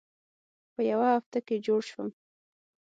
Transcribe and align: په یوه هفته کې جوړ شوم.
په 0.73 0.81
یوه 0.91 1.07
هفته 1.15 1.39
کې 1.47 1.63
جوړ 1.65 1.81
شوم. 1.89 2.09